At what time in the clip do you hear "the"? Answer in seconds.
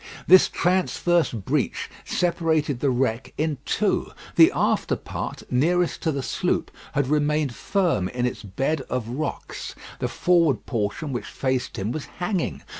2.79-2.89, 4.35-4.51, 6.11-6.23, 9.99-10.07